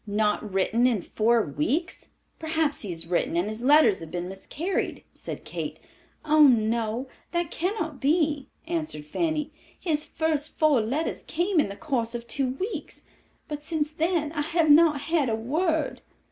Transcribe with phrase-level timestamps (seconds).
[0.07, 2.07] "Not written in four weeks?
[2.39, 5.79] Perhaps he has written and his letters have been miscarried," said Kate.
[6.25, 9.53] "Oh, no, that cannot be," answered Fanny.
[9.79, 13.03] "His first four letters came in the course of two weeks,
[13.47, 16.01] but since then I have not had a word."